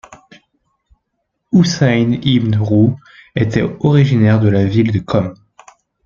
[1.51, 2.97] Houssain ibn Rouh
[3.35, 5.35] était originaire de la ville de Qom.